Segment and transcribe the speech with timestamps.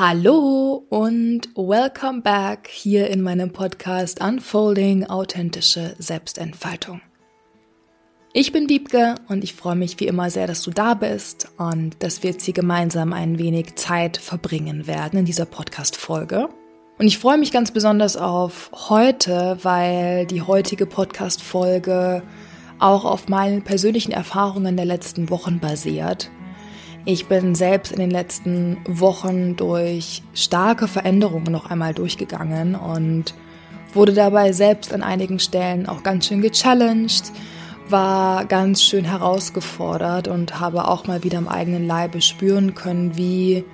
[0.00, 7.00] Hallo und welcome back hier in meinem Podcast Unfolding authentische Selbstentfaltung.
[8.32, 12.00] Ich bin Wiebke und ich freue mich wie immer sehr, dass du da bist und
[12.00, 16.48] dass wir jetzt hier gemeinsam ein wenig Zeit verbringen werden in dieser Podcast-Folge.
[17.00, 22.22] Und ich freue mich ganz besonders auf heute, weil die heutige Podcast-Folge
[22.78, 26.30] auch auf meinen persönlichen Erfahrungen der letzten Wochen basiert
[27.04, 33.34] ich bin selbst in den letzten Wochen durch starke Veränderungen noch einmal durchgegangen und
[33.94, 37.32] wurde dabei selbst an einigen Stellen auch ganz schön gechallenged,
[37.88, 43.64] war ganz schön herausgefordert und habe auch mal wieder am eigenen Leibe spüren können, wie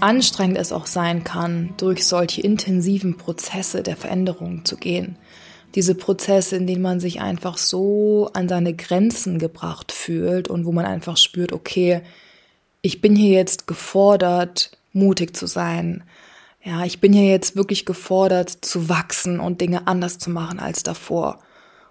[0.00, 5.16] anstrengend es auch sein kann, durch solche intensiven Prozesse der Veränderung zu gehen.
[5.74, 10.72] Diese Prozesse, in denen man sich einfach so an seine Grenzen gebracht fühlt und wo
[10.72, 12.02] man einfach spürt, okay,
[12.82, 16.02] ich bin hier jetzt gefordert, mutig zu sein.
[16.64, 20.82] Ja, ich bin hier jetzt wirklich gefordert, zu wachsen und Dinge anders zu machen als
[20.82, 21.38] davor.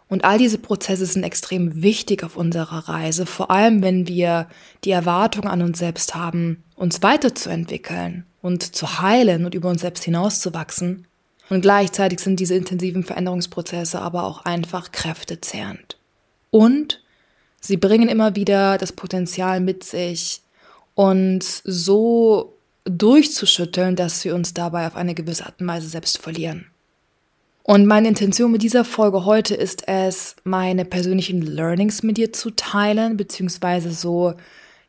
[0.08, 4.48] Und all diese Prozesse sind extrem wichtig auf unserer Reise, vor allem wenn wir
[4.84, 10.04] die Erwartung an uns selbst haben, uns weiterzuentwickeln und zu heilen und über uns selbst
[10.04, 11.08] hinauszuwachsen.
[11.50, 15.98] Und gleichzeitig sind diese intensiven Veränderungsprozesse aber auch einfach kräftezehrend.
[16.50, 17.02] Und
[17.62, 20.42] sie bringen immer wieder das Potenzial mit sich,
[21.02, 26.68] uns so durchzuschütteln, dass wir uns dabei auf eine gewisse Art und Weise selbst verlieren.
[27.64, 32.52] Und meine Intention mit dieser Folge heute ist es, meine persönlichen Learnings mit dir zu
[32.52, 34.34] teilen, beziehungsweise so,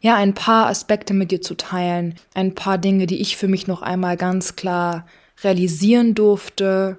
[0.00, 3.66] ja, ein paar Aspekte mit dir zu teilen, ein paar Dinge, die ich für mich
[3.66, 5.06] noch einmal ganz klar
[5.42, 6.98] realisieren durfte,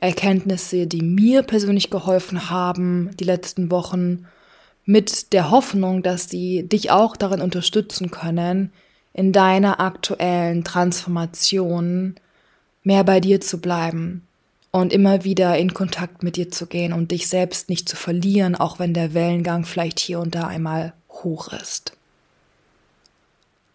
[0.00, 4.26] Erkenntnisse, die mir persönlich geholfen haben die letzten Wochen
[4.90, 8.72] mit der Hoffnung, dass sie dich auch darin unterstützen können,
[9.12, 12.16] in deiner aktuellen Transformation
[12.82, 14.26] mehr bei dir zu bleiben
[14.72, 18.56] und immer wieder in Kontakt mit dir zu gehen und dich selbst nicht zu verlieren,
[18.56, 21.92] auch wenn der Wellengang vielleicht hier und da einmal hoch ist.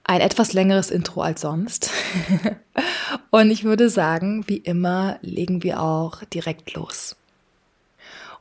[0.04, 1.92] Ein etwas längeres Intro als sonst.
[3.30, 7.16] und ich würde sagen, wie immer legen wir auch direkt los.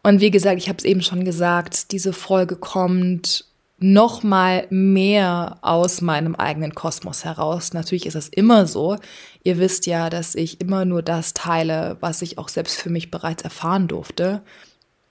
[0.04, 3.46] Und wie gesagt, ich habe es eben schon gesagt, diese Folge kommt
[3.78, 7.72] noch mal mehr aus meinem eigenen Kosmos heraus.
[7.72, 8.98] Natürlich ist es immer so.
[9.44, 13.10] Ihr wisst ja, dass ich immer nur das teile, was ich auch selbst für mich
[13.10, 14.42] bereits erfahren durfte.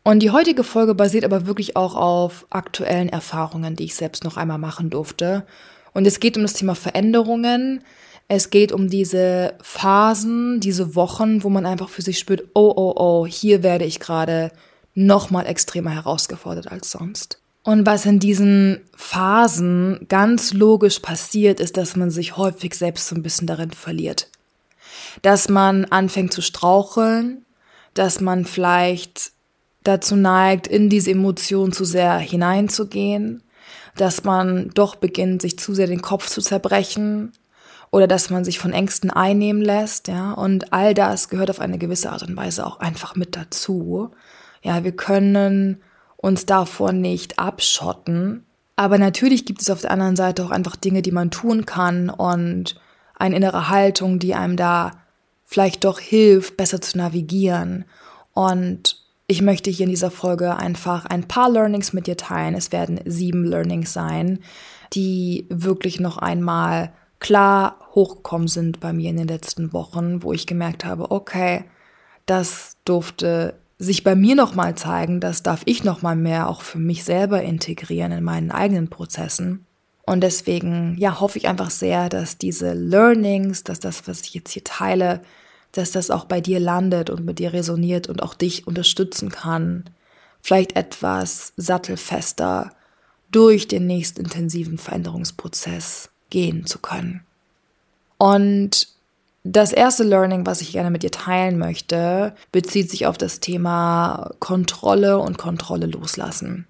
[0.04, 4.38] Und die heutige Folge basiert aber wirklich auch auf aktuellen Erfahrungen, die ich selbst noch
[4.38, 5.44] einmal machen durfte.
[5.94, 7.84] Und es geht um das Thema Veränderungen.
[8.28, 12.94] Es geht um diese Phasen, diese Wochen, wo man einfach für sich spürt, oh, oh,
[12.96, 14.52] oh, hier werde ich gerade
[14.94, 17.40] nochmal extremer herausgefordert als sonst.
[17.64, 23.16] Und was in diesen Phasen ganz logisch passiert, ist, dass man sich häufig selbst so
[23.16, 24.30] ein bisschen darin verliert.
[25.22, 27.46] Dass man anfängt zu straucheln,
[27.94, 29.32] dass man vielleicht
[29.84, 33.44] dazu neigt, in diese Emotion zu sehr hineinzugehen,
[33.96, 37.32] dass man doch beginnt, sich zu sehr den Kopf zu zerbrechen
[37.92, 41.78] oder dass man sich von Ängsten einnehmen lässt, ja, und all das gehört auf eine
[41.78, 44.12] gewisse Art und Weise auch einfach mit dazu.
[44.64, 45.82] Ja, wir können
[46.18, 48.46] uns davor nicht abschotten.
[48.76, 52.10] Aber natürlich gibt es auf der anderen Seite auch einfach Dinge, die man tun kann
[52.10, 52.80] und
[53.16, 54.92] eine innere Haltung, die einem da
[55.46, 57.86] vielleicht doch hilft, besser zu navigieren.
[58.34, 62.56] Und ich möchte hier in dieser Folge einfach ein paar Learnings mit dir teilen.
[62.56, 64.40] Es werden sieben Learnings sein,
[64.94, 70.48] die wirklich noch einmal klar hochgekommen sind bei mir in den letzten Wochen, wo ich
[70.48, 71.66] gemerkt habe, okay,
[72.26, 77.04] das durfte sich bei mir nochmal zeigen, das darf ich nochmal mehr auch für mich
[77.04, 79.66] selber integrieren in meinen eigenen Prozessen.
[80.06, 84.52] Und deswegen, ja, hoffe ich einfach sehr, dass diese Learnings, dass das, was ich jetzt
[84.52, 85.22] hier teile,
[85.72, 89.86] dass das auch bei dir landet und mit dir resoniert und auch dich unterstützen kann,
[90.42, 92.72] vielleicht etwas sattelfester
[93.32, 97.22] durch den nächsten intensiven Veränderungsprozess gehen zu können.
[98.18, 98.88] Und
[99.44, 104.32] das erste Learning, was ich gerne mit dir teilen möchte, bezieht sich auf das Thema
[104.40, 106.66] Kontrolle und Kontrolle loslassen.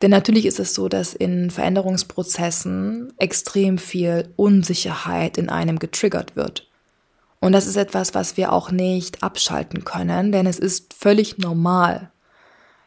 [0.00, 6.66] Denn natürlich ist es so, dass in Veränderungsprozessen extrem viel Unsicherheit in einem getriggert wird.
[7.40, 12.10] Und das ist etwas, was wir auch nicht abschalten können, denn es ist völlig normal.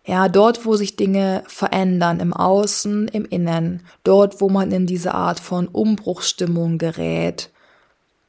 [0.04, 5.14] Ja, dort, wo sich Dinge verändern, im Außen, im Innen, dort, wo man in diese
[5.14, 7.52] Art von Umbruchstimmung gerät,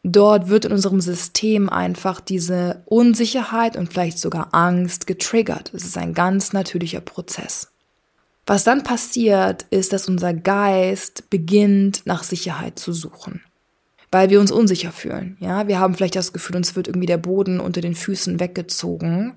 [0.04, 5.72] Dort wird in unserem System einfach diese Unsicherheit und vielleicht sogar Angst getriggert.
[5.74, 7.68] Es ist ein ganz natürlicher Prozess.
[8.46, 13.42] Was dann passiert, ist, dass unser Geist beginnt, nach Sicherheit zu suchen.
[14.10, 15.36] weil wir uns unsicher fühlen.
[15.40, 19.34] Ja, wir haben vielleicht das Gefühl, uns wird irgendwie der Boden unter den Füßen weggezogen.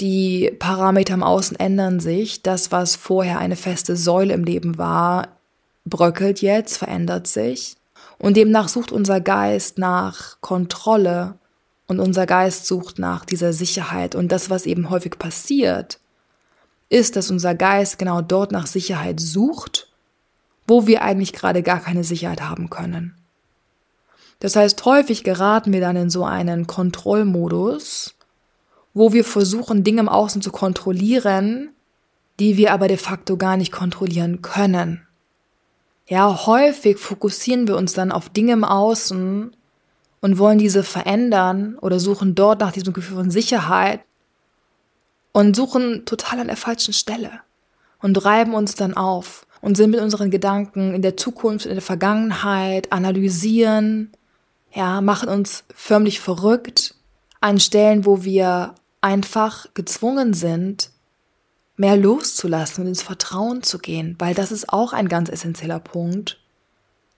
[0.00, 2.42] Die Parameter im Außen ändern sich.
[2.42, 5.36] Das, was vorher eine feste Säule im Leben war,
[5.84, 7.77] bröckelt jetzt, verändert sich.
[8.18, 11.38] Und demnach sucht unser Geist nach Kontrolle
[11.86, 14.14] und unser Geist sucht nach dieser Sicherheit.
[14.14, 16.00] Und das, was eben häufig passiert,
[16.88, 19.92] ist, dass unser Geist genau dort nach Sicherheit sucht,
[20.66, 23.14] wo wir eigentlich gerade gar keine Sicherheit haben können.
[24.40, 28.14] Das heißt, häufig geraten wir dann in so einen Kontrollmodus,
[28.94, 31.70] wo wir versuchen, Dinge im Außen zu kontrollieren,
[32.38, 35.07] die wir aber de facto gar nicht kontrollieren können.
[36.08, 39.54] Ja, häufig fokussieren wir uns dann auf Dinge im Außen
[40.20, 44.00] und wollen diese verändern oder suchen dort nach diesem Gefühl von Sicherheit
[45.32, 47.40] und suchen total an der falschen Stelle
[48.00, 51.82] und reiben uns dann auf und sind mit unseren Gedanken in der Zukunft, in der
[51.82, 54.10] Vergangenheit, analysieren,
[54.72, 56.94] ja, machen uns förmlich verrückt
[57.42, 60.90] an Stellen, wo wir einfach gezwungen sind,
[61.78, 66.40] mehr loszulassen und ins Vertrauen zu gehen, weil das ist auch ein ganz essentieller Punkt.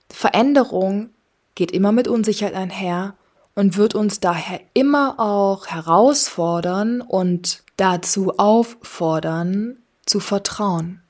[0.09, 1.09] Veränderung
[1.55, 3.15] geht immer mit Unsicherheit einher
[3.55, 11.01] und wird uns daher immer auch herausfordern und dazu auffordern, zu vertrauen.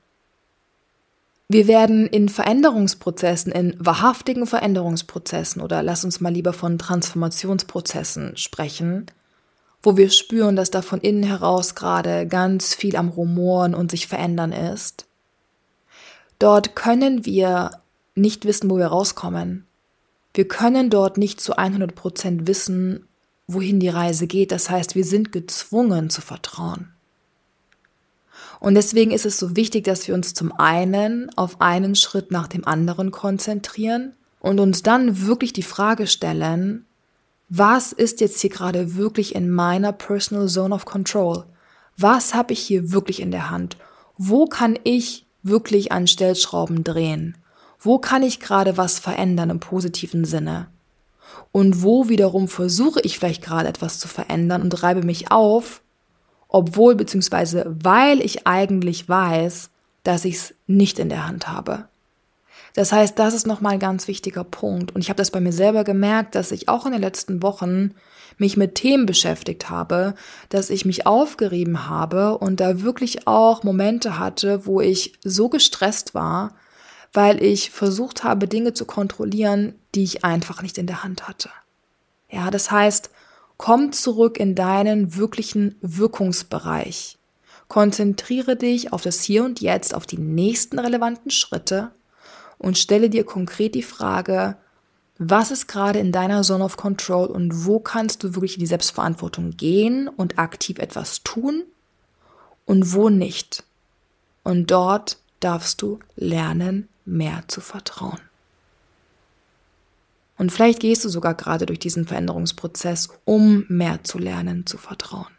[1.48, 9.06] Wir werden in Veränderungsprozessen, in wahrhaftigen Veränderungsprozessen oder lass uns mal lieber von Transformationsprozessen sprechen,
[9.82, 14.06] wo wir spüren, dass da von innen heraus gerade ganz viel am Rumoren und sich
[14.06, 15.06] verändern ist.
[16.38, 17.70] Dort können wir
[18.14, 19.66] nicht wissen, wo wir rauskommen.
[20.34, 23.06] Wir können dort nicht zu 100 Prozent wissen,
[23.46, 24.52] wohin die Reise geht.
[24.52, 26.92] Das heißt, wir sind gezwungen zu vertrauen.
[28.60, 32.46] Und deswegen ist es so wichtig, dass wir uns zum einen auf einen Schritt nach
[32.46, 36.86] dem anderen konzentrieren und uns dann wirklich die Frage stellen,
[37.54, 41.44] was ist jetzt hier gerade wirklich in meiner Personal Zone of Control?
[41.98, 43.76] Was habe ich hier wirklich in der Hand?
[44.16, 47.36] Wo kann ich wirklich an Stellschrauben drehen?
[47.78, 50.68] Wo kann ich gerade was verändern im positiven Sinne?
[51.50, 55.82] Und wo wiederum versuche ich vielleicht gerade etwas zu verändern und reibe mich auf,
[56.48, 59.68] obwohl beziehungsweise weil ich eigentlich weiß,
[60.04, 61.84] dass ich es nicht in der Hand habe.
[62.74, 64.94] Das heißt, das ist nochmal ein ganz wichtiger Punkt.
[64.94, 67.94] Und ich habe das bei mir selber gemerkt, dass ich auch in den letzten Wochen
[68.38, 70.14] mich mit Themen beschäftigt habe,
[70.48, 76.14] dass ich mich aufgerieben habe und da wirklich auch Momente hatte, wo ich so gestresst
[76.14, 76.54] war,
[77.12, 81.50] weil ich versucht habe, Dinge zu kontrollieren, die ich einfach nicht in der Hand hatte.
[82.30, 83.10] Ja, das heißt,
[83.58, 87.18] komm zurück in deinen wirklichen Wirkungsbereich.
[87.68, 91.92] Konzentriere dich auf das Hier und Jetzt, auf die nächsten relevanten Schritte
[92.62, 94.56] und stelle dir konkret die Frage,
[95.18, 98.66] was ist gerade in deiner Zone of Control und wo kannst du wirklich in die
[98.66, 101.64] Selbstverantwortung gehen und aktiv etwas tun
[102.64, 103.64] und wo nicht.
[104.44, 108.20] Und dort darfst du lernen, mehr zu vertrauen.
[110.38, 115.30] Und vielleicht gehst du sogar gerade durch diesen Veränderungsprozess, um mehr zu lernen, zu vertrauen.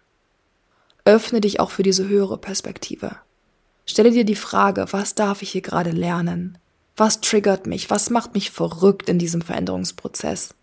[1.03, 3.17] Öffne dich auch für diese höhere Perspektive.
[3.85, 6.57] Stelle dir die Frage, was darf ich hier gerade lernen?
[6.95, 7.89] Was triggert mich?
[7.89, 10.53] Was macht mich verrückt in diesem Veränderungsprozess?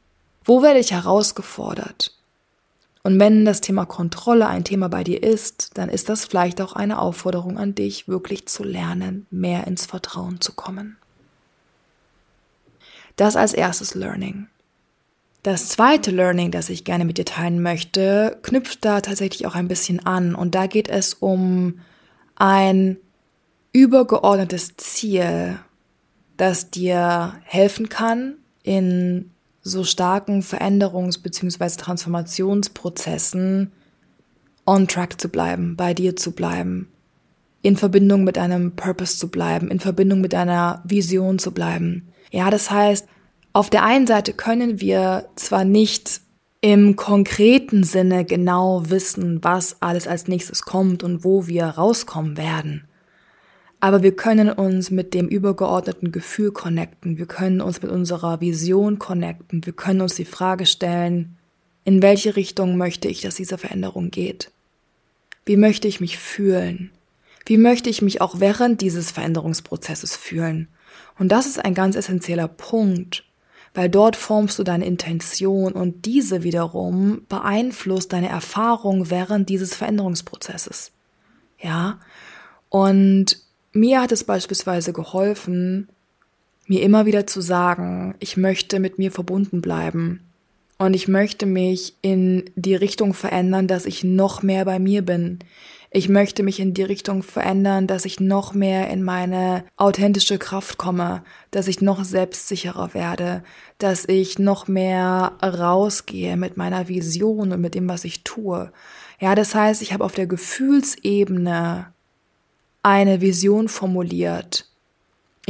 [0.45, 2.17] Wo werde ich herausgefordert?
[3.03, 6.75] Und wenn das Thema Kontrolle ein Thema bei dir ist, dann ist das vielleicht auch
[6.75, 10.99] eine Aufforderung an dich, wirklich zu lernen, mehr ins Vertrauen zu kommen.
[13.17, 14.49] Das als erstes Learning.
[15.43, 19.69] Das zweite Learning, das ich gerne mit dir teilen möchte, knüpft da tatsächlich auch ein
[19.69, 20.35] bisschen an.
[20.35, 21.81] Und da geht es um
[22.37, 22.99] ein
[23.73, 25.59] übergeordnetes Ziel,
[26.41, 29.31] das dir helfen kann, in
[29.63, 31.77] so starken Veränderungs- bzw.
[31.77, 33.73] Transformationsprozessen
[34.67, 36.89] on track zu bleiben, bei dir zu bleiben,
[37.61, 42.09] in Verbindung mit einem Purpose zu bleiben, in Verbindung mit einer Vision zu bleiben.
[42.31, 43.07] Ja, das heißt,
[43.53, 46.23] auf der einen Seite können wir zwar nicht
[46.63, 52.85] im konkreten Sinne genau wissen, was alles als nächstes kommt und wo wir rauskommen werden.
[53.81, 57.17] Aber wir können uns mit dem übergeordneten Gefühl connecten.
[57.17, 59.65] Wir können uns mit unserer Vision connecten.
[59.65, 61.39] Wir können uns die Frage stellen,
[61.85, 64.51] in welche Richtung möchte ich, dass diese Veränderung geht?
[65.47, 66.91] Wie möchte ich mich fühlen?
[67.47, 70.69] Wie möchte ich mich auch während dieses Veränderungsprozesses fühlen?
[71.19, 73.25] Und das ist ein ganz essentieller Punkt,
[73.73, 80.93] weil dort formst du deine Intention und diese wiederum beeinflusst deine Erfahrung während dieses Veränderungsprozesses.
[81.59, 81.99] Ja?
[82.69, 83.39] Und
[83.73, 85.89] mir hat es beispielsweise geholfen,
[86.67, 90.21] mir immer wieder zu sagen, ich möchte mit mir verbunden bleiben
[90.79, 95.41] und ich möchte mich in die Richtung verändern, dass ich noch mehr bei mir bin.
[95.93, 100.79] Ich möchte mich in die Richtung verändern, dass ich noch mehr in meine authentische Kraft
[100.79, 103.43] komme, dass ich noch selbstsicherer werde,
[103.79, 108.71] dass ich noch mehr rausgehe mit meiner Vision und mit dem, was ich tue.
[109.19, 111.93] Ja, das heißt, ich habe auf der Gefühlsebene
[112.83, 114.71] eine Vision formuliert,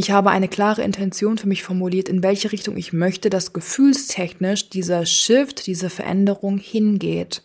[0.00, 4.70] ich habe eine klare Intention für mich formuliert, in welche Richtung ich möchte, dass gefühlstechnisch
[4.70, 7.42] dieser Shift, diese Veränderung hingeht.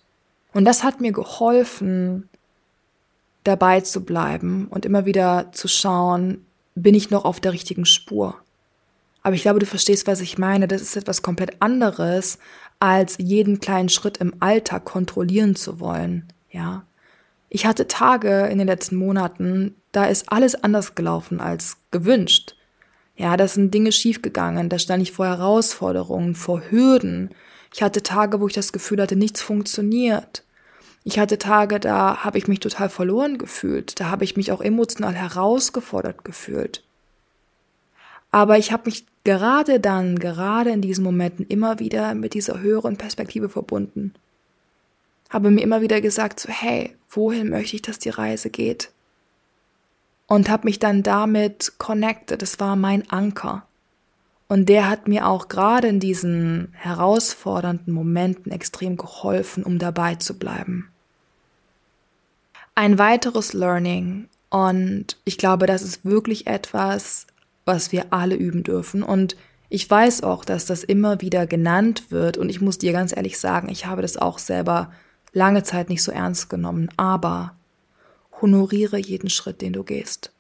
[0.53, 2.29] Und das hat mir geholfen,
[3.43, 8.37] dabei zu bleiben und immer wieder zu schauen, bin ich noch auf der richtigen Spur.
[9.21, 10.67] Aber ich glaube, du verstehst, was ich meine.
[10.67, 12.37] Das ist etwas komplett anderes,
[12.79, 16.31] als jeden kleinen Schritt im Alltag kontrollieren zu wollen.
[16.51, 16.85] Ja.
[17.49, 22.55] Ich hatte Tage in den letzten Monaten, da ist alles anders gelaufen als gewünscht.
[23.15, 27.29] Ja, da sind Dinge schiefgegangen, da stand ich vor Herausforderungen, vor Hürden.
[27.73, 30.43] Ich hatte Tage, wo ich das Gefühl hatte, nichts funktioniert.
[31.03, 34.61] Ich hatte Tage, da habe ich mich total verloren gefühlt, da habe ich mich auch
[34.61, 36.83] emotional herausgefordert gefühlt.
[38.31, 42.97] Aber ich habe mich gerade dann, gerade in diesen Momenten immer wieder mit dieser höheren
[42.97, 44.13] Perspektive verbunden
[45.35, 48.91] habe mir immer wieder gesagt, so hey, wohin möchte ich, dass die Reise geht?
[50.27, 52.41] Und habe mich dann damit connected.
[52.41, 53.67] Das war mein Anker.
[54.47, 60.39] Und der hat mir auch gerade in diesen herausfordernden Momenten extrem geholfen, um dabei zu
[60.39, 60.89] bleiben.
[62.75, 67.27] Ein weiteres Learning, und ich glaube, das ist wirklich etwas,
[67.65, 69.03] was wir alle üben dürfen.
[69.03, 69.35] Und
[69.67, 72.37] ich weiß auch, dass das immer wieder genannt wird.
[72.37, 74.93] Und ich muss dir ganz ehrlich sagen, ich habe das auch selber
[75.35, 77.55] lange Zeit nicht so ernst genommen, aber
[78.41, 80.31] honoriere jeden Schritt, den du gehst.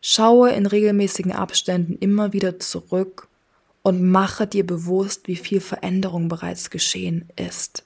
[0.00, 3.28] Schaue in regelmäßigen Abständen immer wieder zurück
[3.82, 7.84] und mache dir bewusst, wie viel Veränderung bereits geschehen ist.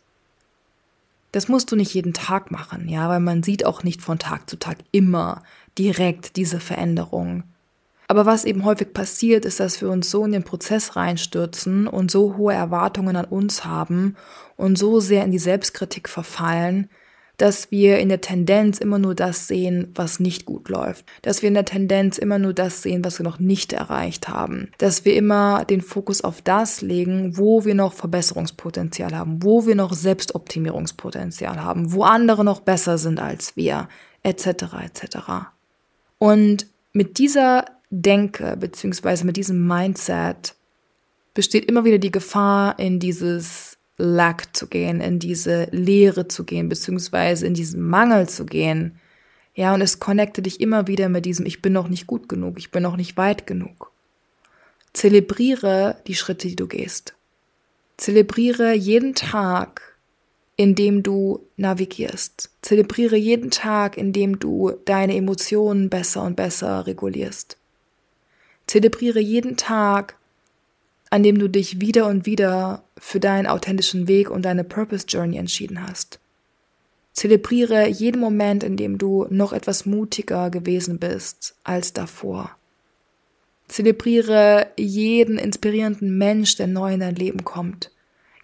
[1.32, 4.48] Das musst du nicht jeden Tag machen, ja, weil man sieht auch nicht von Tag
[4.48, 5.42] zu Tag immer
[5.78, 7.44] direkt diese Veränderung.
[8.10, 12.10] Aber was eben häufig passiert, ist, dass wir uns so in den Prozess reinstürzen und
[12.10, 14.16] so hohe Erwartungen an uns haben
[14.56, 16.90] und so sehr in die Selbstkritik verfallen,
[17.36, 21.04] dass wir in der Tendenz immer nur das sehen, was nicht gut läuft.
[21.22, 24.72] Dass wir in der Tendenz immer nur das sehen, was wir noch nicht erreicht haben.
[24.78, 29.76] Dass wir immer den Fokus auf das legen, wo wir noch Verbesserungspotenzial haben, wo wir
[29.76, 33.88] noch Selbstoptimierungspotenzial haben, wo andere noch besser sind als wir,
[34.24, 34.46] etc.
[34.82, 35.16] etc.
[36.18, 40.54] Und mit dieser denke, beziehungsweise mit diesem Mindset,
[41.34, 46.68] besteht immer wieder die Gefahr, in dieses Lack zu gehen, in diese Leere zu gehen,
[46.68, 48.98] beziehungsweise in diesen Mangel zu gehen.
[49.54, 52.58] Ja, und es connecte dich immer wieder mit diesem, ich bin noch nicht gut genug,
[52.58, 53.92] ich bin noch nicht weit genug.
[54.92, 57.14] Zelebriere die Schritte, die du gehst.
[57.96, 59.90] Zelebriere jeden Tag
[60.60, 62.50] indem du navigierst.
[62.60, 67.56] Zelebriere jeden Tag, indem du deine Emotionen besser und besser regulierst.
[68.70, 70.14] Zelebriere jeden Tag,
[71.10, 75.38] an dem du dich wieder und wieder für deinen authentischen Weg und deine Purpose Journey
[75.38, 76.20] entschieden hast.
[77.12, 82.52] Zelebriere jeden Moment, in dem du noch etwas mutiger gewesen bist als davor.
[83.66, 87.90] Zelebriere jeden inspirierenden Mensch, der neu in dein Leben kommt.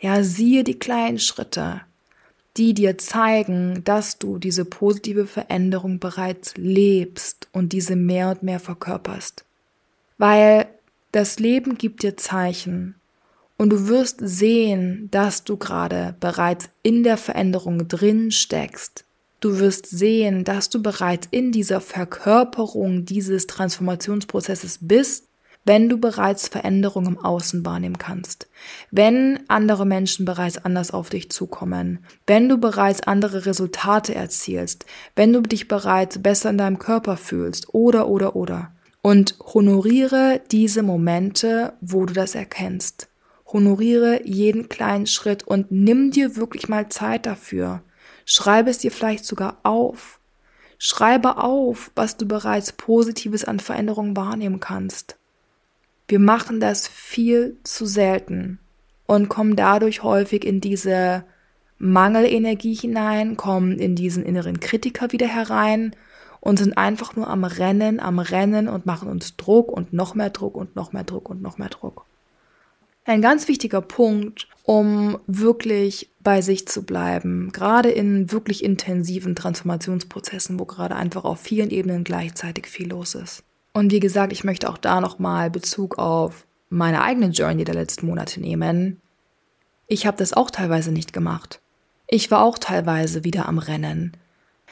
[0.01, 1.83] Ja, siehe die kleinen Schritte,
[2.57, 8.59] die dir zeigen, dass du diese positive Veränderung bereits lebst und diese mehr und mehr
[8.59, 9.46] verkörperst.
[10.19, 10.67] Weil
[11.13, 12.97] das Leben gibt dir Zeichen.
[13.57, 19.05] Und du wirst sehen, dass du gerade bereits in der Veränderung drin steckst.
[19.41, 25.27] Du wirst sehen, dass du bereits in dieser Verkörperung dieses Transformationsprozesses bist
[25.67, 28.49] wenn du bereits Veränderungen im Außen wahrnehmen kannst,
[28.93, 35.33] wenn andere Menschen bereits anders auf dich zukommen, wenn du bereits andere Resultate erzielst, wenn
[35.33, 37.75] du dich bereits besser in deinem Körper fühlst.
[37.75, 38.71] Oder oder oder.
[39.07, 43.09] Und honoriere diese Momente, wo du das erkennst.
[43.47, 47.85] Honoriere jeden kleinen Schritt und nimm dir wirklich mal Zeit dafür.
[48.25, 50.19] Schreibe es dir vielleicht sogar auf.
[50.79, 55.17] Schreibe auf, was du bereits Positives an Veränderungen wahrnehmen kannst.
[56.09, 58.59] Wir machen das viel zu selten
[59.07, 61.23] und kommen dadurch häufig in diese
[61.79, 65.95] Mangelenergie hinein, kommen in diesen inneren Kritiker wieder herein
[66.47, 70.31] und sind einfach nur am Rennen, am Rennen und machen uns Druck und noch mehr
[70.31, 72.05] Druck und noch mehr Druck und noch mehr Druck.
[73.05, 80.61] Ein ganz wichtiger Punkt, um wirklich bei sich zu bleiben, gerade in wirklich intensiven Transformationsprozessen,
[80.61, 83.43] wo gerade einfach auf vielen Ebenen gleichzeitig viel los ist.
[83.73, 88.07] Und wie gesagt, ich möchte auch da nochmal Bezug auf meine eigene Journey der letzten
[88.07, 89.01] Monate nehmen.
[89.89, 91.61] Ich habe das auch teilweise nicht gemacht.
[92.07, 94.17] Ich war auch teilweise wieder am Rennen.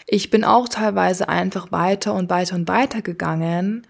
[0.07, 3.87] Ich bin auch teilweise einfach weiter und weiter und weiter gegangen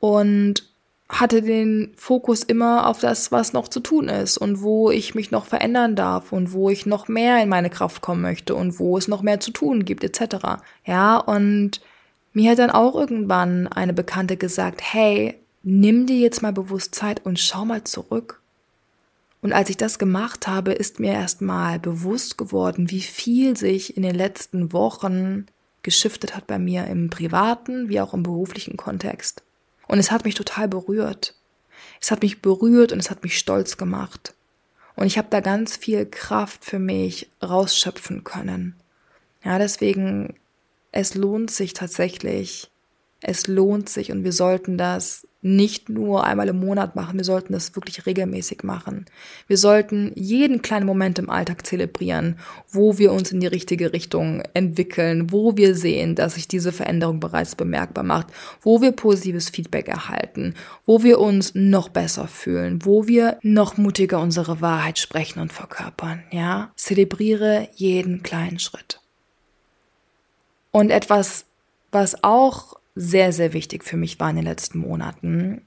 [0.00, 0.68] und
[1.08, 5.30] hatte den Fokus immer auf das, was noch zu tun ist und wo ich mich
[5.30, 8.96] noch verändern darf und wo ich noch mehr in meine Kraft kommen möchte und wo
[8.96, 10.62] es noch mehr zu tun gibt, etc.
[10.86, 11.82] Ja, und
[12.32, 17.24] mir hat dann auch irgendwann eine Bekannte gesagt, hey, nimm dir jetzt mal bewusst Zeit
[17.26, 18.40] und schau mal zurück.
[19.42, 24.02] Und als ich das gemacht habe, ist mir erstmal bewusst geworden, wie viel sich in
[24.02, 25.46] den letzten Wochen
[25.82, 29.42] geschiftet hat bei mir im privaten wie auch im beruflichen Kontext.
[29.88, 31.34] Und es hat mich total berührt.
[32.00, 34.34] Es hat mich berührt und es hat mich stolz gemacht.
[34.94, 38.76] Und ich habe da ganz viel Kraft für mich rausschöpfen können.
[39.44, 40.34] Ja, deswegen,
[40.92, 42.70] es lohnt sich tatsächlich.
[43.20, 47.52] Es lohnt sich und wir sollten das nicht nur einmal im Monat machen, wir sollten
[47.52, 49.06] das wirklich regelmäßig machen.
[49.48, 52.38] Wir sollten jeden kleinen Moment im Alltag zelebrieren,
[52.70, 57.18] wo wir uns in die richtige Richtung entwickeln, wo wir sehen, dass sich diese Veränderung
[57.18, 58.28] bereits bemerkbar macht,
[58.60, 60.54] wo wir positives Feedback erhalten,
[60.86, 66.22] wo wir uns noch besser fühlen, wo wir noch mutiger unsere Wahrheit sprechen und verkörpern,
[66.30, 66.70] ja?
[66.76, 69.00] Zelebriere jeden kleinen Schritt.
[70.70, 71.46] Und etwas,
[71.90, 75.62] was auch sehr, sehr wichtig für mich war in den letzten Monaten,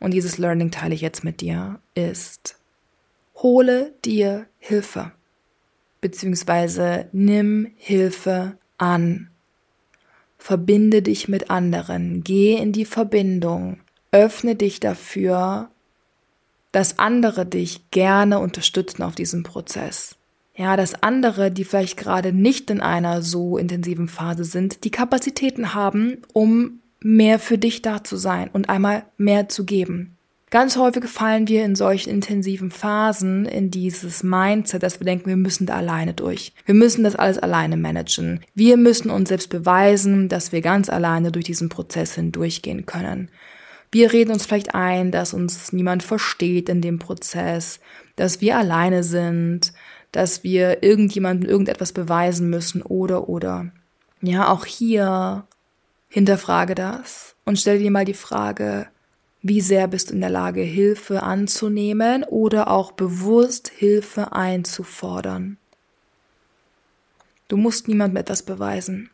[0.00, 2.58] und dieses Learning teile ich jetzt mit dir, ist,
[3.36, 5.12] hole dir Hilfe,
[6.02, 9.30] beziehungsweise nimm Hilfe an.
[10.36, 13.80] Verbinde dich mit anderen, geh in die Verbindung,
[14.12, 15.70] öffne dich dafür,
[16.70, 20.16] dass andere dich gerne unterstützen auf diesem Prozess
[20.56, 25.74] ja, dass andere, die vielleicht gerade nicht in einer so intensiven Phase sind, die Kapazitäten
[25.74, 30.16] haben, um mehr für dich da zu sein und einmal mehr zu geben.
[30.50, 35.36] Ganz häufig fallen wir in solchen intensiven Phasen in dieses Mindset, dass wir denken, wir
[35.36, 36.52] müssen da alleine durch.
[36.64, 38.38] Wir müssen das alles alleine managen.
[38.54, 43.30] Wir müssen uns selbst beweisen, dass wir ganz alleine durch diesen Prozess hindurchgehen können.
[43.90, 47.80] Wir reden uns vielleicht ein, dass uns niemand versteht in dem Prozess,
[48.14, 49.72] dass wir alleine sind,
[50.14, 53.72] dass wir irgendjemandem irgendetwas beweisen müssen oder oder.
[54.22, 55.44] Ja, auch hier
[56.08, 58.86] hinterfrage das und stell dir mal die Frage,
[59.42, 65.58] wie sehr bist du in der Lage, Hilfe anzunehmen oder auch bewusst Hilfe einzufordern.
[67.48, 69.10] Du musst niemandem etwas beweisen.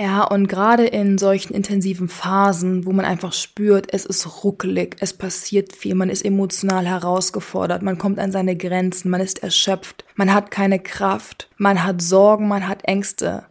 [0.00, 5.12] Ja, und gerade in solchen intensiven Phasen, wo man einfach spürt, es ist ruckelig, es
[5.12, 10.32] passiert viel, man ist emotional herausgefordert, man kommt an seine Grenzen, man ist erschöpft, man
[10.32, 13.46] hat keine Kraft, man hat Sorgen, man hat Ängste.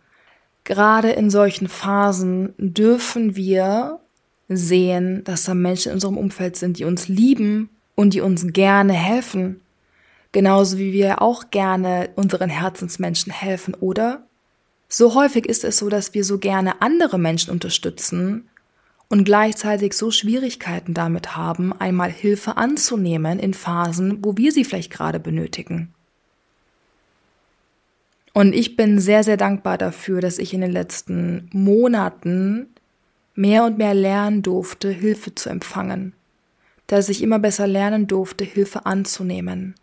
[0.64, 4.00] Gerade in solchen Phasen dürfen wir
[4.48, 8.94] sehen, dass da Menschen in unserem Umfeld sind, die uns lieben und die uns gerne
[8.94, 9.60] helfen.
[10.32, 14.27] Genauso wie wir auch gerne unseren Herzensmenschen helfen, oder?
[14.89, 18.47] So häufig ist es so, dass wir so gerne andere Menschen unterstützen
[19.10, 24.91] und gleichzeitig so Schwierigkeiten damit haben, einmal Hilfe anzunehmen in Phasen, wo wir sie vielleicht
[24.91, 25.93] gerade benötigen.
[28.34, 32.67] Und ich bin sehr, sehr dankbar dafür, dass ich in den letzten Monaten
[33.34, 36.13] mehr und mehr lernen durfte, Hilfe zu empfangen,
[36.86, 39.76] dass ich immer besser lernen durfte, Hilfe anzunehmen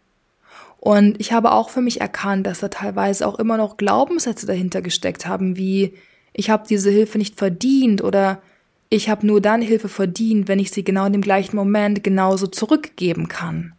[0.84, 4.82] und ich habe auch für mich erkannt, dass da teilweise auch immer noch Glaubenssätze dahinter
[4.82, 5.94] gesteckt haben, wie
[6.34, 8.42] ich habe diese Hilfe nicht verdient oder
[8.90, 12.48] ich habe nur dann Hilfe verdient, wenn ich sie genau in dem gleichen Moment genauso
[12.48, 13.72] zurückgeben kann.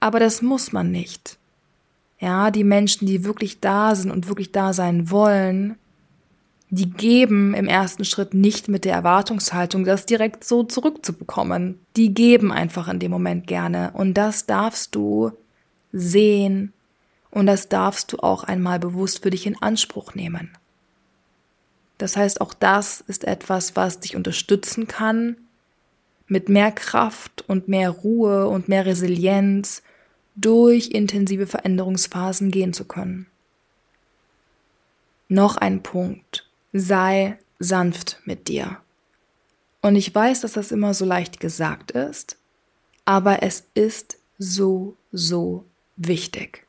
[0.00, 1.38] Aber das muss man nicht.
[2.18, 5.76] Ja, die Menschen, die wirklich da sind und wirklich da sein wollen,
[6.68, 11.78] die geben im ersten Schritt nicht mit der Erwartungshaltung, das direkt so zurückzubekommen.
[11.94, 13.92] Die geben einfach in dem Moment gerne.
[13.94, 15.30] Und das darfst du
[15.94, 16.72] sehen
[17.30, 20.50] und das darfst du auch einmal bewusst für dich in Anspruch nehmen.
[21.98, 25.36] Das heißt, auch das ist etwas, was dich unterstützen kann,
[26.26, 29.82] mit mehr Kraft und mehr Ruhe und mehr Resilienz
[30.34, 33.26] durch intensive Veränderungsphasen gehen zu können.
[35.28, 36.48] Noch ein Punkt.
[36.72, 38.78] Sei sanft mit dir.
[39.80, 42.36] Und ich weiß, dass das immer so leicht gesagt ist,
[43.04, 45.64] aber es ist so, so
[45.96, 46.66] wichtig.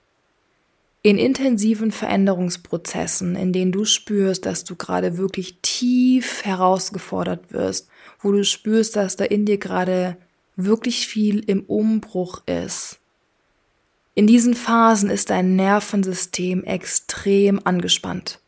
[1.01, 8.31] In intensiven Veränderungsprozessen, in denen du spürst, dass du gerade wirklich tief herausgefordert wirst, wo
[8.31, 10.17] du spürst, dass da in dir gerade
[10.55, 12.99] wirklich viel im Umbruch ist.
[14.15, 18.39] In diesen Phasen ist dein Nervensystem extrem angespannt.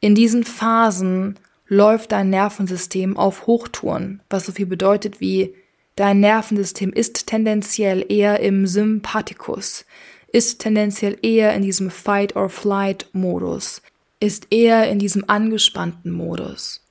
[0.00, 1.38] In diesen Phasen
[1.68, 5.54] läuft dein Nervensystem auf Hochtouren, was so viel bedeutet wie
[5.96, 9.84] dein Nervensystem ist tendenziell eher im Sympathikus,
[10.30, 13.82] ist tendenziell eher in diesem Fight-or-Flight-Modus,
[14.20, 16.82] ist eher in diesem angespannten Modus.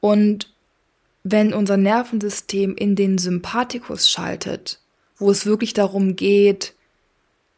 [0.00, 0.52] Und
[1.22, 4.80] wenn unser Nervensystem in den Sympathikus schaltet,
[5.18, 6.74] wo es wirklich darum geht,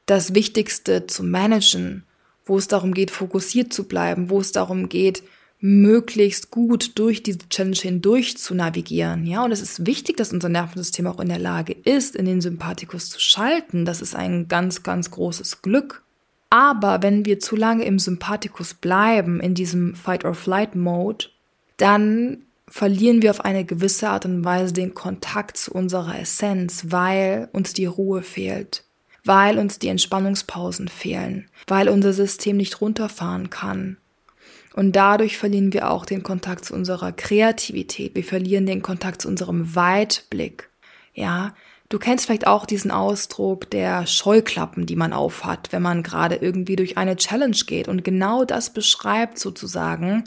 [0.07, 2.05] das Wichtigste zu managen,
[2.44, 5.22] wo es darum geht, fokussiert zu bleiben, wo es darum geht,
[5.61, 9.27] möglichst gut durch diese Challenge hindurch zu navigieren.
[9.27, 12.40] Ja, und es ist wichtig, dass unser Nervensystem auch in der Lage ist, in den
[12.40, 13.85] Sympathikus zu schalten.
[13.85, 16.03] Das ist ein ganz, ganz großes Glück.
[16.49, 21.27] Aber wenn wir zu lange im Sympathikus bleiben, in diesem Fight-or-Flight-Mode,
[21.77, 27.49] dann verlieren wir auf eine gewisse Art und Weise den Kontakt zu unserer Essenz, weil
[27.53, 28.85] uns die Ruhe fehlt,
[29.25, 33.96] weil uns die Entspannungspausen fehlen, weil unser System nicht runterfahren kann,
[34.75, 38.15] und dadurch verlieren wir auch den Kontakt zu unserer Kreativität.
[38.15, 40.71] Wir verlieren den Kontakt zu unserem Weitblick.
[41.13, 41.55] Ja,
[41.89, 46.77] du kennst vielleicht auch diesen Ausdruck der Scheuklappen, die man aufhat, wenn man gerade irgendwie
[46.77, 47.89] durch eine Challenge geht.
[47.89, 50.25] Und genau das beschreibt sozusagen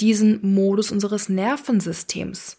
[0.00, 2.56] diesen Modus unseres Nervensystems.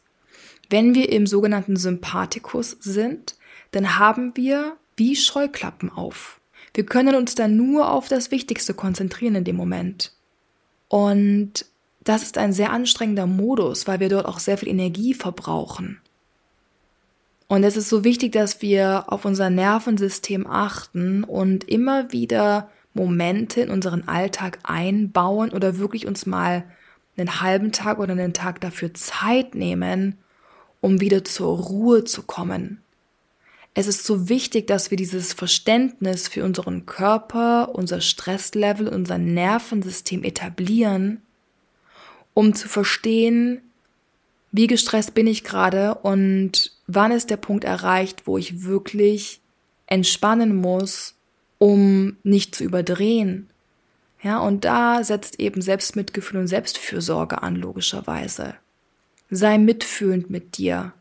[0.70, 3.36] Wenn wir im sogenannten Sympathikus sind,
[3.72, 6.40] dann haben wir wie Scheuklappen auf.
[6.74, 10.15] Wir können uns dann nur auf das Wichtigste konzentrieren in dem Moment.
[10.88, 11.66] Und
[12.04, 16.00] das ist ein sehr anstrengender Modus, weil wir dort auch sehr viel Energie verbrauchen.
[17.48, 23.62] Und es ist so wichtig, dass wir auf unser Nervensystem achten und immer wieder Momente
[23.62, 26.64] in unseren Alltag einbauen oder wirklich uns mal
[27.18, 30.18] einen halben Tag oder einen Tag dafür Zeit nehmen,
[30.82, 32.82] um wieder zur Ruhe zu kommen.
[33.78, 40.24] Es ist so wichtig, dass wir dieses Verständnis für unseren Körper, unser Stresslevel, unser Nervensystem
[40.24, 41.22] etablieren,
[42.34, 43.62] um zu verstehen,
[44.54, 49.42] wie gestresst bin ich gerade und wann ist der Punkt erreicht, wo ich wirklich
[49.88, 51.16] entspannen muss,
[51.58, 53.50] um nicht zu überdrehen.
[54.24, 58.56] Ja, und da setzt eben Selbstmitgefühl und Selbstfürsorge an, logischerweise.
[59.30, 60.94] Sei mitfühlend mit dir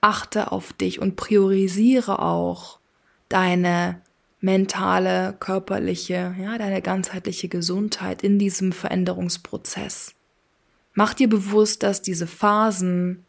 [0.00, 2.78] achte auf dich und priorisiere auch
[3.28, 4.00] deine
[4.40, 10.14] mentale, körperliche, ja, deine ganzheitliche Gesundheit in diesem Veränderungsprozess.
[10.94, 13.24] Mach dir bewusst, dass diese Phasen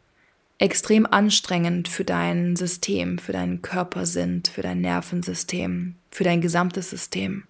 [0.57, 6.89] extrem anstrengend für dein System, für deinen Körper sind, für dein Nervensystem, für dein gesamtes
[6.89, 7.43] System.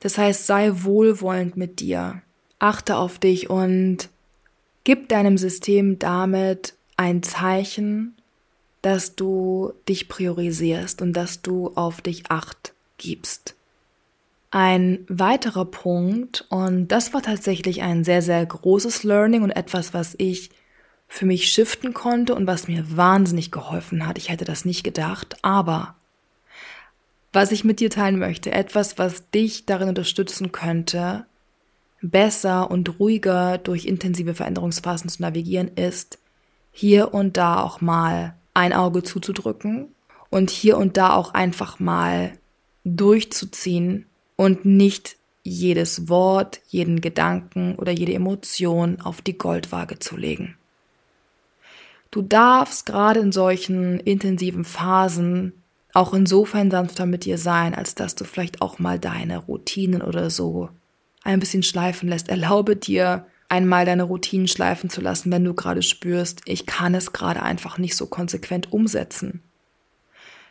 [0.00, 2.22] Das heißt, sei wohlwollend mit dir,
[2.58, 4.08] achte auf dich und
[4.84, 8.14] gib deinem System damit ein Zeichen,
[8.82, 13.54] dass du dich priorisierst und dass du auf dich acht gibst.
[14.50, 20.14] Ein weiterer Punkt, und das war tatsächlich ein sehr, sehr großes Learning und etwas, was
[20.18, 20.50] ich
[21.08, 24.18] für mich shiften konnte und was mir wahnsinnig geholfen hat.
[24.18, 25.94] Ich hätte das nicht gedacht, aber
[27.32, 31.24] was ich mit dir teilen möchte, etwas, was dich darin unterstützen könnte,
[32.02, 36.19] besser und ruhiger durch intensive Veränderungsphasen zu navigieren, ist,
[36.80, 39.94] hier und da auch mal ein Auge zuzudrücken
[40.30, 42.32] und hier und da auch einfach mal
[42.84, 50.56] durchzuziehen und nicht jedes Wort, jeden Gedanken oder jede Emotion auf die Goldwaage zu legen.
[52.10, 55.52] Du darfst gerade in solchen intensiven Phasen
[55.92, 60.30] auch insofern sanfter mit dir sein, als dass du vielleicht auch mal deine Routinen oder
[60.30, 60.70] so
[61.24, 62.30] ein bisschen schleifen lässt.
[62.30, 67.12] Erlaube dir, einmal deine Routinen schleifen zu lassen, wenn du gerade spürst, ich kann es
[67.12, 69.42] gerade einfach nicht so konsequent umsetzen.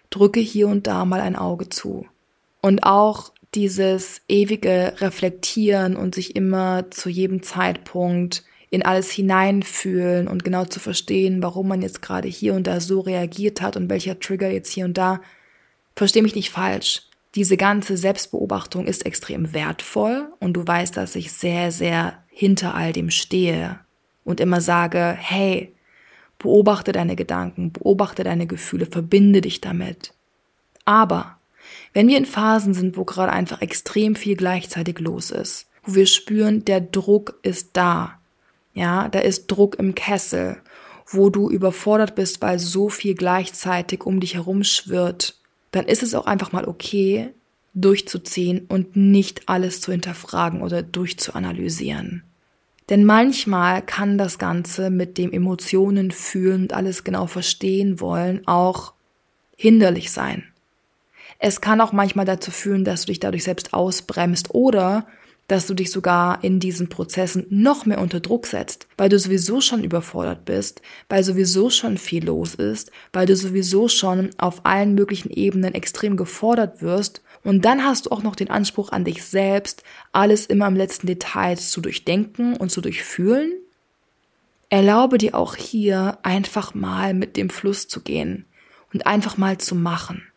[0.09, 2.05] Drücke hier und da mal ein Auge zu.
[2.61, 10.43] Und auch dieses ewige Reflektieren und sich immer zu jedem Zeitpunkt in alles hineinfühlen und
[10.43, 14.19] genau zu verstehen, warum man jetzt gerade hier und da so reagiert hat und welcher
[14.19, 15.21] Trigger jetzt hier und da.
[15.95, 17.03] Versteh mich nicht falsch.
[17.35, 22.93] Diese ganze Selbstbeobachtung ist extrem wertvoll und du weißt, dass ich sehr, sehr hinter all
[22.93, 23.81] dem stehe
[24.23, 25.75] und immer sage, hey,
[26.37, 30.13] beobachte deine Gedanken, beobachte deine Gefühle, verbinde dich damit.
[30.85, 31.37] Aber
[31.93, 36.05] wenn wir in Phasen sind, wo gerade einfach extrem viel gleichzeitig los ist, wo wir
[36.05, 38.19] spüren, der Druck ist da,
[38.73, 40.61] ja, da ist Druck im Kessel,
[41.07, 45.37] wo du überfordert bist, weil so viel gleichzeitig um dich herum schwirrt,
[45.71, 47.33] dann ist es auch einfach mal okay,
[47.73, 52.23] durchzuziehen und nicht alles zu hinterfragen oder durchzuanalysieren.
[52.89, 58.93] Denn manchmal kann das Ganze mit dem Emotionen fühlen und alles genau verstehen wollen auch
[59.55, 60.43] hinderlich sein.
[61.37, 65.05] Es kann auch manchmal dazu führen, dass du dich dadurch selbst ausbremst oder
[65.47, 69.61] dass du dich sogar in diesen Prozessen noch mehr unter Druck setzt, weil du sowieso
[69.61, 74.93] schon überfordert bist, weil sowieso schon viel los ist, weil du sowieso schon auf allen
[74.93, 79.23] möglichen Ebenen extrem gefordert wirst und dann hast du auch noch den Anspruch an dich
[79.23, 79.81] selbst,
[80.11, 83.51] alles immer im letzten Detail zu durchdenken und zu durchfühlen.
[84.69, 88.45] Erlaube dir auch hier einfach mal mit dem Fluss zu gehen
[88.93, 90.27] und einfach mal zu machen.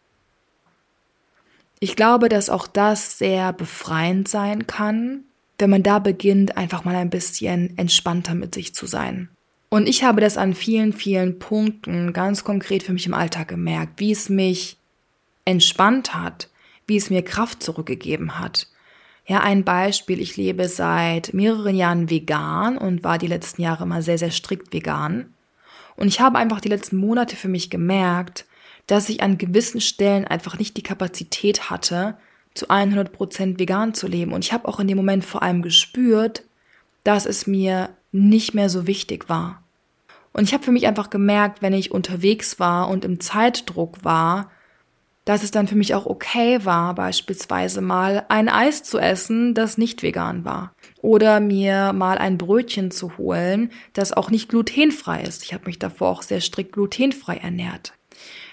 [1.81, 5.25] Ich glaube, dass auch das sehr befreiend sein kann,
[5.59, 9.29] wenn man da beginnt, einfach mal ein bisschen entspannter mit sich zu sein.
[9.69, 14.01] Und ich habe das an vielen, vielen Punkten ganz konkret für mich im Alltag gemerkt,
[14.01, 14.79] wie es mich
[15.45, 16.49] entspannt hat,
[16.87, 18.69] wie es mir Kraft zurückgegeben hat.
[19.27, 24.03] Ja, ein Beispiel, ich lebe seit mehreren Jahren vegan und war die letzten Jahre immer
[24.03, 25.33] sehr, sehr strikt vegan.
[25.97, 28.47] Und ich habe einfach die letzten Monate für mich gemerkt,
[28.87, 32.17] dass ich an gewissen Stellen einfach nicht die Kapazität hatte,
[32.55, 34.33] zu 100% vegan zu leben.
[34.33, 36.43] Und ich habe auch in dem Moment vor allem gespürt,
[37.05, 39.63] dass es mir nicht mehr so wichtig war.
[40.33, 44.51] Und ich habe für mich einfach gemerkt, wenn ich unterwegs war und im Zeitdruck war,
[45.25, 49.79] dass es dann für mich auch okay war, beispielsweise mal ein Eis zu essen, das
[49.79, 50.73] nicht vegan war.
[51.01, 55.45] Oder mir mal ein Brötchen zu holen, das auch nicht glutenfrei ist.
[55.45, 57.93] Ich habe mich davor auch sehr strikt glutenfrei ernährt.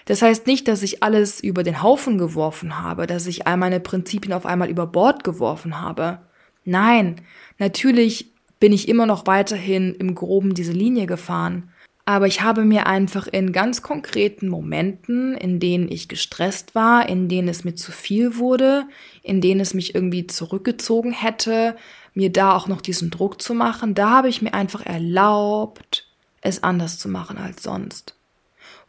[0.06, 3.80] Das heißt nicht, dass ich alles über den Haufen geworfen habe, dass ich all meine
[3.80, 6.20] Prinzipien auf einmal über Bord geworfen habe.
[6.66, 7.22] Nein,
[7.58, 11.72] natürlich bin ich immer noch weiterhin im groben diese Linie gefahren.
[12.10, 17.30] Aber ich habe mir einfach in ganz konkreten Momenten, in denen ich gestresst war, in
[17.30, 18.88] denen es mir zu viel wurde,
[19.22, 21.76] in denen es mich irgendwie zurückgezogen hätte,
[22.16, 26.08] mir da auch noch diesen Druck zu machen, da habe ich mir einfach erlaubt,
[26.42, 28.16] es anders zu machen als sonst.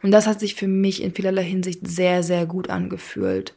[0.01, 3.53] Und das hat sich für mich in vielerlei Hinsicht sehr, sehr gut angefühlt,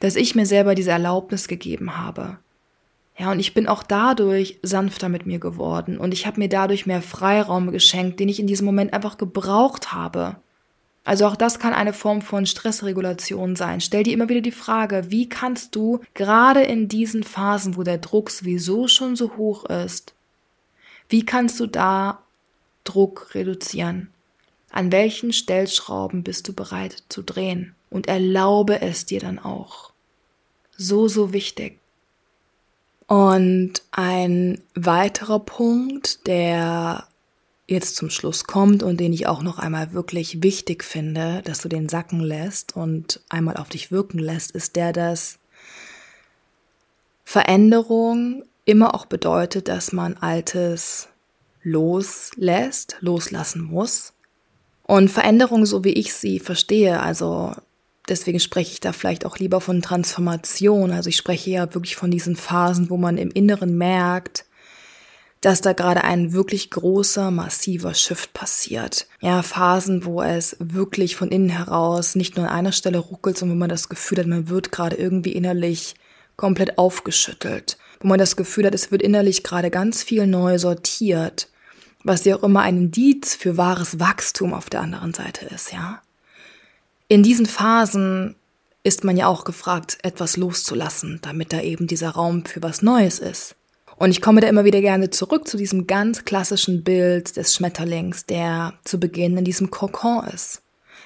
[0.00, 2.40] dass ich mir selber diese Erlaubnis gegeben habe.
[3.18, 6.86] Ja, und ich bin auch dadurch sanfter mit mir geworden und ich habe mir dadurch
[6.86, 10.36] mehr Freiraum geschenkt, den ich in diesem Moment einfach gebraucht habe.
[11.02, 13.80] Also auch das kann eine Form von Stressregulation sein.
[13.80, 17.98] Stell dir immer wieder die Frage, wie kannst du gerade in diesen Phasen, wo der
[17.98, 20.14] Druck sowieso schon so hoch ist,
[21.08, 22.22] wie kannst du da
[22.84, 24.10] Druck reduzieren?
[24.70, 27.74] An welchen Stellschrauben bist du bereit zu drehen?
[27.90, 29.92] Und erlaube es dir dann auch.
[30.76, 31.78] So, so wichtig.
[33.08, 37.08] Und ein weiterer Punkt, der
[37.66, 41.68] jetzt zum Schluss kommt und den ich auch noch einmal wirklich wichtig finde, dass du
[41.68, 45.38] den sacken lässt und einmal auf dich wirken lässt, ist der, dass
[47.24, 51.08] Veränderung immer auch bedeutet, dass man Altes
[51.62, 54.12] loslässt, loslassen muss.
[54.82, 57.54] Und Veränderung, so wie ich sie verstehe, also
[58.08, 60.92] deswegen spreche ich da vielleicht auch lieber von Transformation.
[60.92, 64.44] Also ich spreche ja wirklich von diesen Phasen, wo man im Inneren merkt,
[65.40, 69.06] dass da gerade ein wirklich großer, massiver Shift passiert.
[69.20, 73.56] Ja, Phasen, wo es wirklich von innen heraus nicht nur an einer Stelle ruckelt, sondern
[73.56, 75.94] wo man das Gefühl hat, man wird gerade irgendwie innerlich
[76.36, 77.78] komplett aufgeschüttelt.
[78.00, 81.48] Wo man das Gefühl hat, es wird innerlich gerade ganz viel neu sortiert
[82.04, 86.00] was ja auch immer ein Indiz für wahres Wachstum auf der anderen Seite ist, ja.
[87.10, 88.36] In diesen Phasen
[88.82, 93.18] ist man ja auch gefragt, etwas loszulassen, damit da eben dieser Raum für was Neues
[93.18, 93.56] ist.
[93.96, 98.26] Und ich komme da immer wieder gerne zurück zu diesem ganz klassischen Bild des Schmetterlings,
[98.26, 100.60] der zu Beginn in diesem Kokon ist.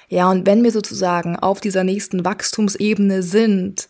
[0.09, 3.87] Ja, und wenn wir sozusagen auf dieser nächsten Wachstumsebene sind,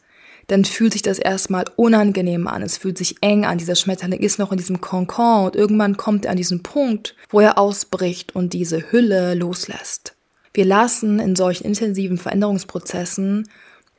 [0.47, 2.61] dann fühlt sich das erstmal unangenehm an.
[2.61, 3.57] Es fühlt sich eng an.
[3.57, 7.39] Dieser Schmetterling ist noch in diesem Konkon und irgendwann kommt er an diesen Punkt, wo
[7.39, 10.13] er ausbricht und diese Hülle loslässt.
[10.53, 13.49] Wir lassen in solchen intensiven Veränderungsprozessen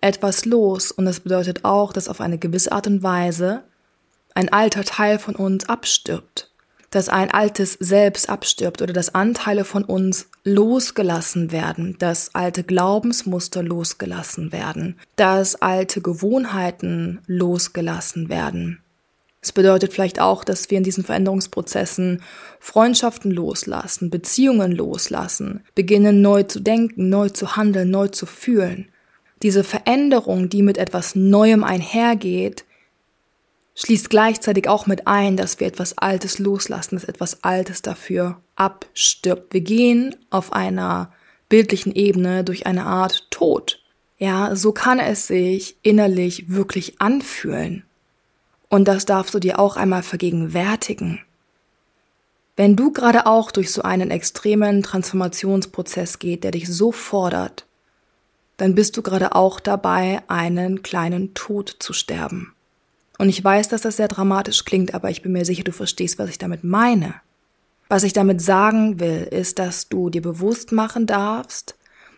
[0.00, 3.64] etwas los und das bedeutet auch, dass auf eine gewisse Art und Weise
[4.34, 6.50] ein alter Teil von uns abstirbt
[6.94, 13.64] dass ein altes Selbst abstirbt oder dass Anteile von uns losgelassen werden, dass alte Glaubensmuster
[13.64, 18.78] losgelassen werden, dass alte Gewohnheiten losgelassen werden.
[19.44, 22.22] Es bedeutet vielleicht auch, dass wir in diesen Veränderungsprozessen
[22.60, 28.88] Freundschaften loslassen, Beziehungen loslassen, beginnen neu zu denken, neu zu handeln, neu zu fühlen.
[29.42, 32.64] Diese Veränderung, die mit etwas Neuem einhergeht,
[33.74, 39.52] schließt gleichzeitig auch mit ein, dass wir etwas Altes loslassen, dass etwas Altes dafür abstirbt.
[39.52, 41.12] Wir gehen auf einer
[41.50, 43.82] bildlichen Ebene durch eine Art Tod.
[44.16, 47.84] Ja, so kann es sich innerlich wirklich anfühlen.
[48.74, 51.20] Und das darfst du dir auch einmal vergegenwärtigen.
[52.56, 57.66] Wenn du gerade auch durch so einen extremen Transformationsprozess geht, der dich so fordert,
[58.56, 62.52] dann bist du gerade auch dabei, einen kleinen Tod zu sterben.
[63.16, 66.18] Und ich weiß, dass das sehr dramatisch klingt, aber ich bin mir sicher, du verstehst,
[66.18, 67.14] was ich damit meine.
[67.88, 71.76] Was ich damit sagen will, ist, dass du dir bewusst machen darfst,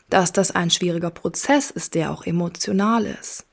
[0.09, 3.45] dass das ein schwieriger Prozess ist, der auch emotional ist.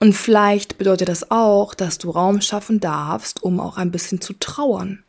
[0.00, 4.32] Und vielleicht bedeutet das auch, dass du Raum schaffen darfst, um auch ein bisschen zu
[4.34, 5.02] trauern.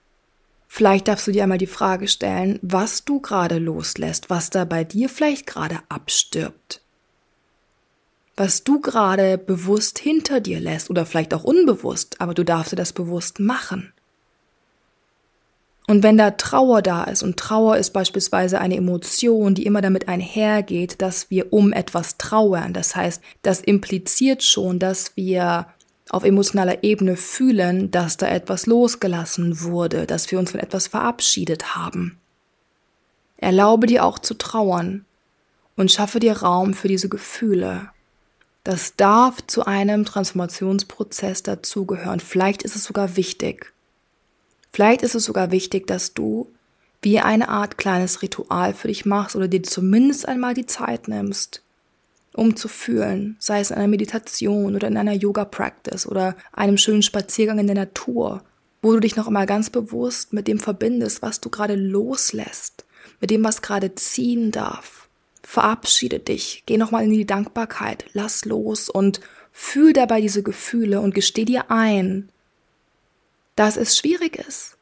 [0.67, 4.83] Vielleicht darfst du dir einmal die Frage stellen, was du gerade loslässt, was da bei
[4.83, 6.81] dir vielleicht gerade abstirbt.
[8.35, 12.77] Was du gerade bewusst hinter dir lässt oder vielleicht auch unbewusst, aber du darfst dir
[12.77, 13.91] das bewusst machen.
[15.89, 20.07] Und wenn da Trauer da ist, und Trauer ist beispielsweise eine Emotion, die immer damit
[20.07, 25.65] einhergeht, dass wir um etwas trauern, das heißt, das impliziert schon, dass wir
[26.11, 31.75] auf emotionaler Ebene fühlen, dass da etwas losgelassen wurde, dass wir uns von etwas verabschiedet
[31.75, 32.19] haben.
[33.37, 35.05] Erlaube dir auch zu trauern
[35.75, 37.89] und schaffe dir Raum für diese Gefühle.
[38.63, 42.19] Das darf zu einem Transformationsprozess dazugehören.
[42.19, 43.73] Vielleicht ist es sogar wichtig.
[44.71, 46.51] Vielleicht ist es sogar wichtig, dass du
[47.01, 51.63] wie eine Art kleines Ritual für dich machst oder dir zumindest einmal die Zeit nimmst,
[52.33, 57.03] um zu fühlen, sei es in einer Meditation oder in einer Yoga-Practice oder einem schönen
[57.03, 58.43] Spaziergang in der Natur,
[58.81, 62.85] wo du dich noch einmal ganz bewusst mit dem verbindest, was du gerade loslässt,
[63.21, 65.07] mit dem, was gerade ziehen darf.
[65.43, 69.19] Verabschiede dich, geh nochmal in die Dankbarkeit, lass los und
[69.51, 72.29] fühl dabei diese Gefühle und gesteh dir ein,
[73.59, 74.77] dass es schwierig ist.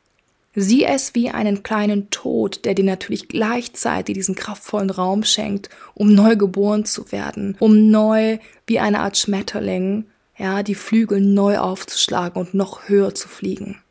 [0.54, 6.14] Sieh es wie einen kleinen Tod, der dir natürlich gleichzeitig diesen kraftvollen Raum schenkt, um
[6.14, 8.38] neu geboren zu werden, um neu
[8.68, 10.06] wie eine Art Schmetterling,
[10.38, 13.82] ja, die Flügel neu aufzuschlagen und noch höher zu fliegen.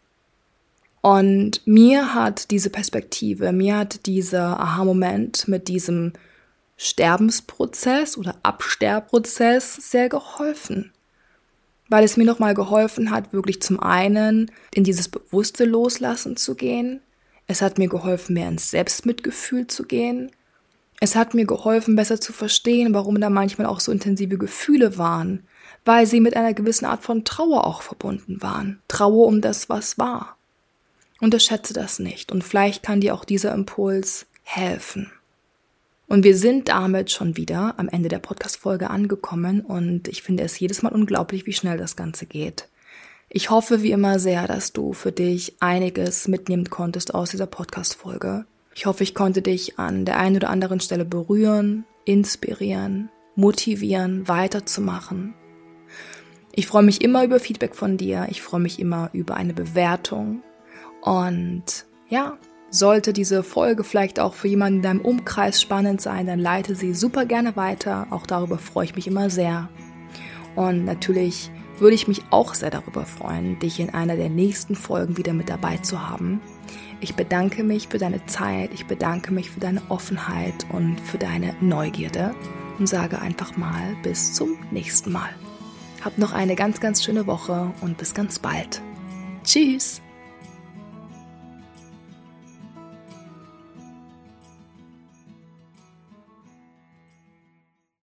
[1.01, 6.13] Und mir hat diese Perspektive, mir hat dieser Aha-Moment mit diesem
[6.77, 10.93] Sterbensprozess oder Absterprozess sehr geholfen
[11.89, 17.01] weil es mir nochmal geholfen hat, wirklich zum einen in dieses bewusste Loslassen zu gehen.
[17.47, 20.31] Es hat mir geholfen, mehr ins Selbstmitgefühl zu gehen.
[21.01, 25.45] Es hat mir geholfen, besser zu verstehen, warum da manchmal auch so intensive Gefühle waren,
[25.85, 28.81] weil sie mit einer gewissen Art von Trauer auch verbunden waren.
[28.89, 30.37] Trauer um das, was war.
[31.21, 35.13] Unterschätze das nicht und vielleicht kann dir auch dieser Impuls helfen.
[36.09, 40.59] Und wir sind damit schon wieder am Ende der Podcast-Folge angekommen und ich finde es
[40.59, 42.69] jedes Mal unglaublich, wie schnell das Ganze geht.
[43.29, 48.47] Ich hoffe wie immer sehr, dass du für dich einiges mitnehmen konntest aus dieser Podcast-Folge.
[48.75, 55.35] Ich hoffe, ich konnte dich an der einen oder anderen Stelle berühren, inspirieren, motivieren, weiterzumachen.
[56.55, 58.27] Ich freue mich immer über Feedback von dir.
[58.31, 60.43] Ich freue mich immer über eine Bewertung.
[61.03, 62.39] Und ja,
[62.71, 66.95] sollte diese Folge vielleicht auch für jemanden in deinem Umkreis spannend sein, dann leite sie
[66.95, 68.07] super gerne weiter.
[68.11, 69.69] Auch darüber freue ich mich immer sehr.
[70.55, 75.17] Und natürlich würde ich mich auch sehr darüber freuen, dich in einer der nächsten Folgen
[75.17, 76.41] wieder mit dabei zu haben.
[77.01, 81.55] Ich bedanke mich für deine Zeit, ich bedanke mich für deine Offenheit und für deine
[81.61, 82.35] Neugierde
[82.79, 85.29] und sage einfach mal bis zum nächsten Mal.
[86.03, 88.81] Hab noch eine ganz, ganz schöne Woche und bis ganz bald.
[89.45, 90.01] Tschüss!